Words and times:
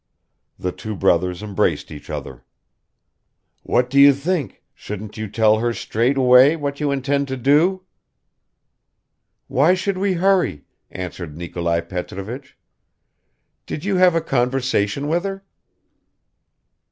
The 0.57 0.71
brothers 0.99 1.43
embraced 1.43 1.91
each 1.91 2.09
other. 2.09 2.43
"What 3.61 3.87
do 3.87 3.99
you 3.99 4.13
think, 4.13 4.63
shouldn't 4.73 5.15
you 5.15 5.27
tell 5.29 5.59
her 5.59 5.73
straight 5.75 6.17
away 6.17 6.55
what 6.55 6.79
you 6.79 6.89
intend 6.89 7.27
to 7.27 7.37
do?" 7.37 7.83
"Why 9.47 9.75
should 9.75 9.99
we 9.99 10.13
hurry?" 10.13 10.65
answered 10.89 11.37
Nikolai 11.37 11.81
Petrovich. 11.81 12.57
"Did 13.67 13.85
you 13.85 13.97
have 13.97 14.15
a 14.15 14.21
conversation 14.21 15.07
with 15.07 15.23
her?" 15.23 15.43